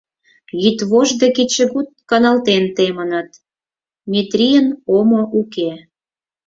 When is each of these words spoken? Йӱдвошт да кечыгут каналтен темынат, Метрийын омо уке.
Йӱдвошт 0.61 1.15
да 1.21 1.27
кечыгут 1.35 1.89
каналтен 2.09 2.63
темынат, 2.75 3.29
Метрийын 4.11 4.67
омо 4.97 5.21
уке. 5.39 5.69